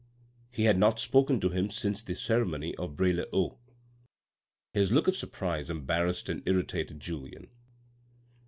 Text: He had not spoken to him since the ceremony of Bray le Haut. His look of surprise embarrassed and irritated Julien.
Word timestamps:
He 0.49 0.63
had 0.63 0.79
not 0.79 0.99
spoken 0.99 1.39
to 1.41 1.49
him 1.49 1.69
since 1.69 2.01
the 2.01 2.15
ceremony 2.15 2.73
of 2.73 2.95
Bray 2.97 3.13
le 3.13 3.27
Haut. 3.31 3.59
His 4.73 4.91
look 4.91 5.07
of 5.07 5.15
surprise 5.15 5.69
embarrassed 5.69 6.27
and 6.27 6.41
irritated 6.47 6.99
Julien. 6.99 7.51